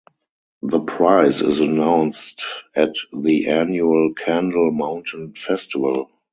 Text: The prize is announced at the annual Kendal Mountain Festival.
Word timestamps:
The 0.63 0.79
prize 0.79 1.43
is 1.43 1.59
announced 1.59 2.43
at 2.75 2.95
the 3.13 3.49
annual 3.49 4.15
Kendal 4.15 4.71
Mountain 4.71 5.35
Festival. 5.35 6.09